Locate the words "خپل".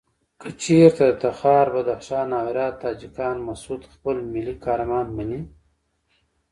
3.93-4.15